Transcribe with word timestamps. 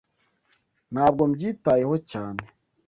Ntabwo 0.93 1.21
mbyitayeho 1.31 1.95
cyane 2.11 2.43